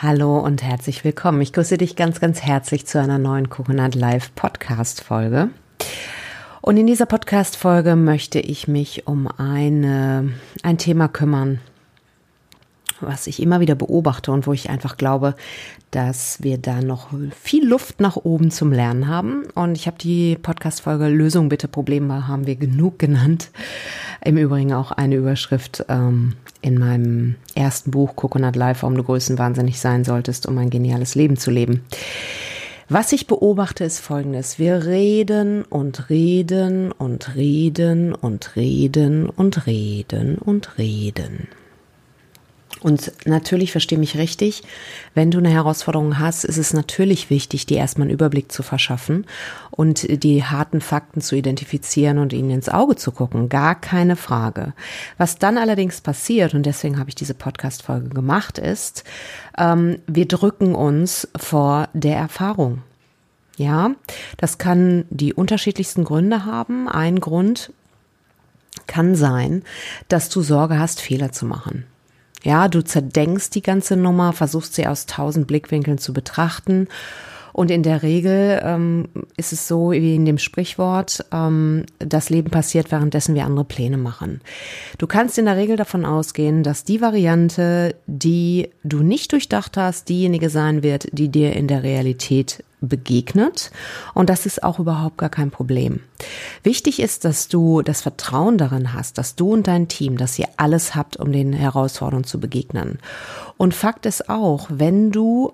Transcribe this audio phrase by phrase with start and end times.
[0.00, 1.40] Hallo und herzlich willkommen.
[1.40, 5.48] Ich grüße dich ganz, ganz herzlich zu einer neuen Coconut Live Podcast Folge.
[6.60, 11.58] Und in dieser Podcast Folge möchte ich mich um eine, ein Thema kümmern,
[13.00, 15.34] was ich immer wieder beobachte und wo ich einfach glaube,
[15.90, 17.08] dass wir da noch
[17.40, 19.44] viel Luft nach oben zum Lernen haben.
[19.54, 23.50] Und ich habe die Podcast-Folge Lösung bitte Probleme haben wir genug genannt.
[24.24, 29.80] Im Übrigen auch eine Überschrift ähm, in meinem ersten Buch Coconut Life, warum du größenwahnsinnig
[29.80, 31.82] sein solltest, um ein geniales Leben zu leben.
[32.90, 34.58] Was ich beobachte, ist Folgendes.
[34.58, 41.48] Wir reden und reden und reden und reden und reden und reden.
[42.80, 44.62] Und natürlich verstehe mich richtig,
[45.14, 49.26] wenn du eine Herausforderung hast, ist es natürlich wichtig, dir erstmal einen Überblick zu verschaffen
[49.70, 53.48] und die harten Fakten zu identifizieren und ihnen ins Auge zu gucken.
[53.48, 54.74] Gar keine Frage.
[55.16, 59.04] Was dann allerdings passiert, und deswegen habe ich diese Podcast-Folge gemacht, ist,
[59.56, 62.82] ähm, wir drücken uns vor der Erfahrung.
[63.56, 63.90] Ja,
[64.36, 66.88] das kann die unterschiedlichsten Gründe haben.
[66.88, 67.72] Ein Grund
[68.86, 69.64] kann sein,
[70.06, 71.84] dass du Sorge hast, Fehler zu machen.
[72.44, 76.88] Ja, du zerdenkst die ganze Nummer, versuchst sie aus tausend Blickwinkeln zu betrachten.
[77.52, 82.50] Und in der Regel ähm, ist es so wie in dem Sprichwort, ähm, das Leben
[82.50, 84.40] passiert, währenddessen wir andere Pläne machen.
[84.98, 90.08] Du kannst in der Regel davon ausgehen, dass die Variante, die du nicht durchdacht hast,
[90.08, 93.70] diejenige sein wird, die dir in der Realität begegnet.
[94.14, 96.00] Und das ist auch überhaupt gar kein Problem.
[96.62, 100.48] Wichtig ist, dass du das Vertrauen darin hast, dass du und dein Team, dass ihr
[100.56, 102.98] alles habt, um den Herausforderungen zu begegnen.
[103.56, 105.52] Und Fakt ist auch, wenn du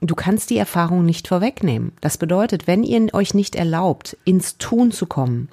[0.00, 1.92] Du kannst die Erfahrung nicht vorwegnehmen.
[2.00, 5.48] Das bedeutet, wenn ihr euch nicht erlaubt, ins Tun zu kommen,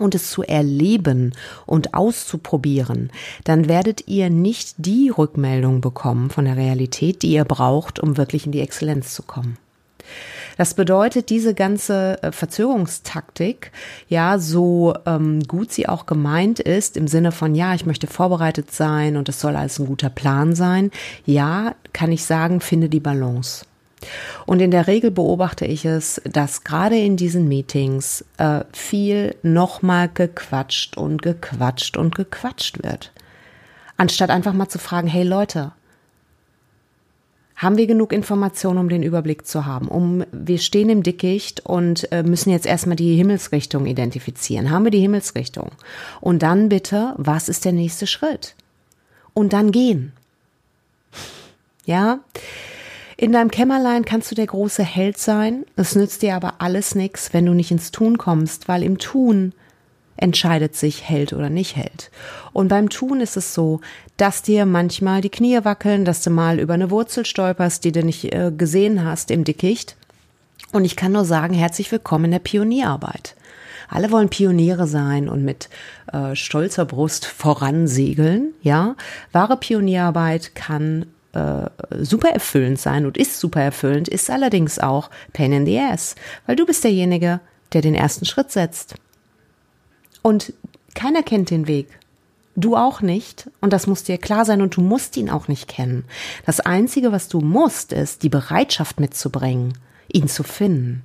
[0.00, 1.32] und es zu erleben
[1.66, 3.10] und auszuprobieren,
[3.44, 8.46] dann werdet ihr nicht die Rückmeldung bekommen von der Realität, die ihr braucht, um wirklich
[8.46, 9.56] in die Exzellenz zu kommen.
[10.56, 13.72] Das bedeutet, diese ganze äh, Verzögerungstaktik,
[14.08, 18.70] ja, so ähm, gut sie auch gemeint ist, im Sinne von, ja, ich möchte vorbereitet
[18.70, 20.90] sein und es soll alles ein guter Plan sein,
[21.24, 23.64] ja, kann ich sagen, finde die Balance.
[24.46, 30.10] Und in der Regel beobachte ich es, dass gerade in diesen Meetings äh, viel nochmal
[30.12, 33.12] gequatscht und gequatscht und gequatscht wird.
[33.96, 35.72] Anstatt einfach mal zu fragen, hey Leute,
[37.56, 39.86] haben wir genug Informationen, um den Überblick zu haben?
[39.88, 44.70] Um, wir stehen im Dickicht und äh, müssen jetzt erstmal die Himmelsrichtung identifizieren.
[44.70, 45.70] Haben wir die Himmelsrichtung?
[46.20, 48.56] Und dann bitte, was ist der nächste Schritt?
[49.34, 50.12] Und dann gehen.
[51.84, 52.18] Ja?
[53.16, 55.64] In deinem Kämmerlein kannst du der große Held sein.
[55.76, 59.52] Es nützt dir aber alles nichts, wenn du nicht ins Tun kommst, weil im Tun
[60.16, 62.10] entscheidet sich, hält oder nicht hält.
[62.52, 63.80] Und beim Tun ist es so,
[64.16, 68.04] dass dir manchmal die Knie wackeln, dass du mal über eine Wurzel stolperst, die du
[68.04, 69.96] nicht äh, gesehen hast im Dickicht.
[70.72, 73.36] Und ich kann nur sagen, herzlich willkommen in der Pionierarbeit.
[73.88, 75.68] Alle wollen Pioniere sein und mit
[76.12, 78.96] äh, stolzer Brust voransegeln, ja.
[79.32, 81.68] Wahre Pionierarbeit kann äh,
[82.02, 86.14] super erfüllend sein und ist super erfüllend, ist allerdings auch Pain in the Ass,
[86.46, 87.40] weil du bist derjenige,
[87.72, 88.94] der den ersten Schritt setzt.
[90.22, 90.52] Und
[90.94, 91.88] keiner kennt den Weg.
[92.56, 93.50] Du auch nicht.
[93.60, 96.04] Und das muss dir klar sein und du musst ihn auch nicht kennen.
[96.46, 99.76] Das Einzige, was du musst, ist die Bereitschaft mitzubringen,
[100.12, 101.02] ihn zu finden.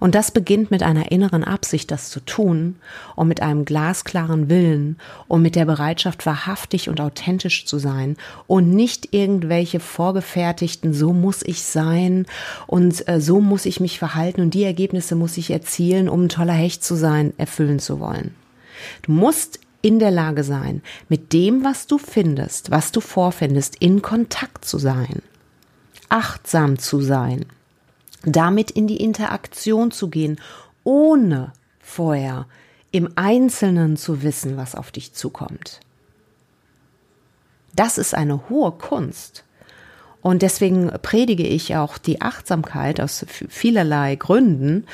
[0.00, 2.76] Und das beginnt mit einer inneren Absicht, das zu tun
[3.16, 4.98] und mit einem glasklaren Willen
[5.28, 11.42] und mit der Bereitschaft, wahrhaftig und authentisch zu sein und nicht irgendwelche vorgefertigten, so muss
[11.42, 12.26] ich sein
[12.66, 16.28] und äh, so muss ich mich verhalten und die Ergebnisse muss ich erzielen, um ein
[16.28, 18.34] toller Hecht zu sein, erfüllen zu wollen.
[19.02, 24.00] Du musst in der Lage sein, mit dem, was du findest, was du vorfindest, in
[24.00, 25.22] Kontakt zu sein,
[26.08, 27.44] achtsam zu sein
[28.26, 30.40] damit in die Interaktion zu gehen,
[30.82, 32.46] ohne vorher
[32.90, 35.80] im Einzelnen zu wissen, was auf dich zukommt.
[37.74, 39.44] Das ist eine hohe Kunst.
[40.24, 44.86] Und deswegen predige ich auch die Achtsamkeit aus vielerlei Gründen,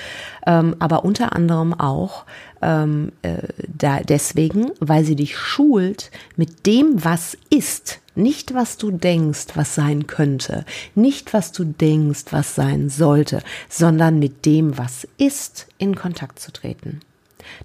[0.45, 2.25] ähm, aber unter anderem auch
[2.61, 8.91] ähm, äh, da deswegen, weil sie dich schult mit dem, was ist, nicht was du
[8.91, 10.65] denkst, was sein könnte,
[10.97, 16.51] nicht was du denkst, was sein sollte, sondern mit dem, was ist, in Kontakt zu
[16.51, 17.03] treten.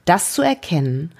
[0.05, 1.13] Das zu erkennen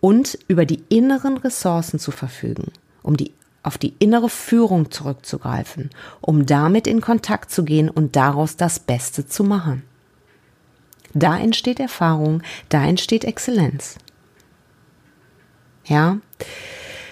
[0.00, 2.72] und über die inneren Ressourcen zu verfügen,
[3.02, 3.32] um die
[3.62, 5.90] auf die innere Führung zurückzugreifen,
[6.20, 9.82] um damit in Kontakt zu gehen und daraus das Beste zu machen.
[11.12, 13.96] Da entsteht Erfahrung, da entsteht Exzellenz.
[15.84, 16.18] Ja,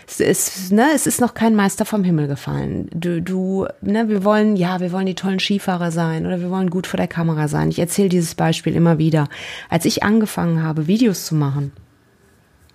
[0.09, 2.89] es, es, ne, es ist noch kein Meister vom Himmel gefallen.
[2.95, 6.71] Du, du, ne, wir wollen, ja, wir wollen die tollen Skifahrer sein oder wir wollen
[6.71, 7.71] gut vor der Kamera sein.
[7.71, 9.29] Ich erzähle dieses Beispiel immer wieder.
[9.69, 11.73] Als ich angefangen habe, Videos zu machen,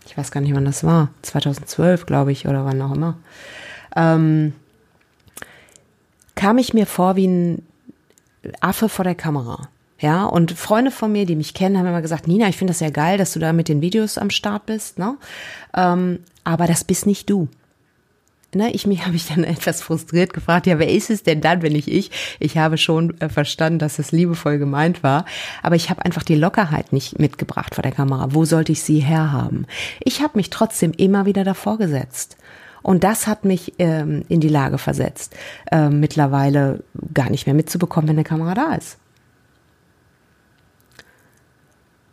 [0.06, 3.18] ich weiß gar nicht, wann das war, 2012, glaube ich, oder wann auch immer,
[3.96, 4.54] ähm,
[6.36, 7.66] kam ich mir vor wie ein
[8.60, 9.70] Affe vor der Kamera.
[10.00, 12.82] Ja, und Freunde von mir, die mich kennen, haben immer gesagt, Nina, ich finde das
[12.82, 15.16] ja geil, dass du da mit den Videos am Start bist, ne?
[15.74, 17.48] Ähm, aber das bist nicht du.
[18.56, 21.62] Ne, ich mich habe ich dann etwas frustriert gefragt, ja, wer ist es denn dann,
[21.62, 22.12] wenn nicht ich?
[22.40, 25.26] Ich habe schon äh, verstanden, dass es liebevoll gemeint war,
[25.62, 28.34] aber ich habe einfach die Lockerheit nicht mitgebracht vor der Kamera.
[28.34, 29.66] Wo sollte ich sie herhaben?
[30.00, 32.38] Ich habe mich trotzdem immer wieder davor gesetzt.
[32.82, 35.36] Und das hat mich ähm, in die Lage versetzt,
[35.72, 36.84] äh, mittlerweile
[37.14, 38.98] gar nicht mehr mitzubekommen, wenn eine Kamera da ist.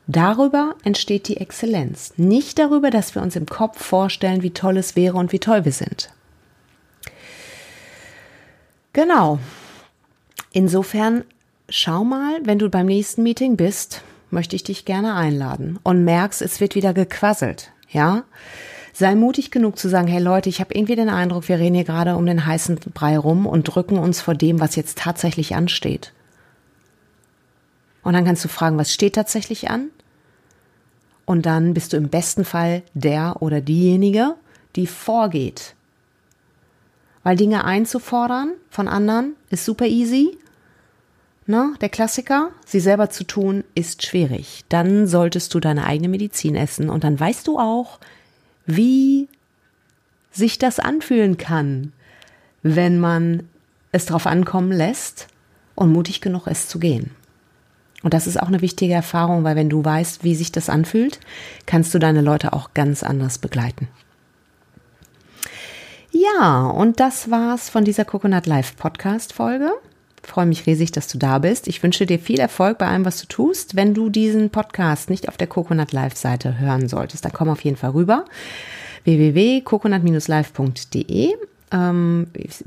[0.06, 4.96] Darüber entsteht die Exzellenz, nicht darüber, dass wir uns im Kopf vorstellen, wie toll es
[4.96, 6.12] wäre und wie toll wir sind.
[8.92, 9.38] Genau.
[10.52, 11.24] Insofern
[11.68, 16.42] schau mal, wenn du beim nächsten Meeting bist, möchte ich dich gerne einladen und merkst,
[16.42, 18.24] es wird wieder gequasselt, ja?
[18.92, 21.84] Sei mutig genug zu sagen, hey Leute, ich habe irgendwie den Eindruck, wir reden hier
[21.84, 26.12] gerade um den heißen Brei rum und drücken uns vor dem, was jetzt tatsächlich ansteht.
[28.02, 29.90] Und dann kannst du fragen, was steht tatsächlich an?
[31.24, 34.34] Und dann bist du im besten Fall der oder diejenige,
[34.74, 35.76] die vorgeht.
[37.22, 40.36] Weil Dinge einzufordern von anderen ist super easy.
[41.46, 44.64] Ne, der Klassiker, sie selber zu tun, ist schwierig.
[44.68, 47.98] Dann solltest du deine eigene Medizin essen und dann weißt du auch,
[48.66, 49.28] wie
[50.30, 51.92] sich das anfühlen kann,
[52.62, 53.48] wenn man
[53.90, 55.26] es darauf ankommen lässt
[55.74, 57.10] und mutig genug ist zu gehen.
[58.02, 61.20] Und das ist auch eine wichtige Erfahrung, weil wenn du weißt, wie sich das anfühlt,
[61.66, 63.88] kannst du deine Leute auch ganz anders begleiten.
[66.12, 69.70] Ja, und das war's von dieser Coconut Live Podcast Folge.
[70.24, 71.68] freue mich riesig, dass du da bist.
[71.68, 73.76] Ich wünsche dir viel Erfolg bei allem, was du tust.
[73.76, 77.62] Wenn du diesen Podcast nicht auf der Coconut Live Seite hören solltest, dann komm auf
[77.62, 78.24] jeden Fall rüber
[79.04, 81.36] www.coconut-live.de
[81.72, 82.26] ähm,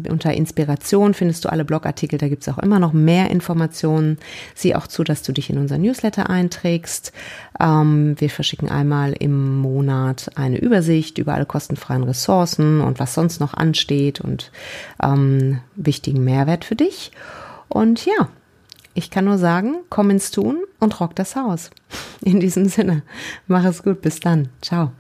[0.09, 4.17] unter Inspiration findest du alle Blogartikel, da gibt es auch immer noch mehr Informationen.
[4.55, 7.11] Sieh auch zu, dass du dich in unser Newsletter einträgst.
[7.59, 13.39] Ähm, wir verschicken einmal im Monat eine Übersicht über alle kostenfreien Ressourcen und was sonst
[13.39, 14.51] noch ansteht und
[15.01, 17.11] ähm, wichtigen Mehrwert für dich.
[17.69, 18.29] Und ja,
[18.93, 21.71] ich kann nur sagen, komm ins Tun und rock das Haus.
[22.21, 23.03] In diesem Sinne,
[23.47, 24.49] mach es gut, bis dann.
[24.61, 24.91] Ciao.